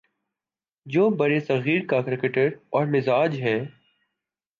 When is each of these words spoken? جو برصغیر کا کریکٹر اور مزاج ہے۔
جو 0.85 1.09
برصغیر 1.09 1.85
کا 1.85 2.01
کریکٹر 2.01 2.47
اور 2.69 2.85
مزاج 2.85 3.39
ہے۔ 3.41 3.57